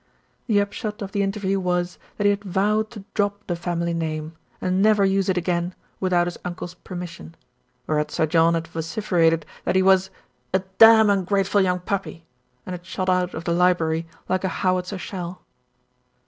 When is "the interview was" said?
1.11-1.99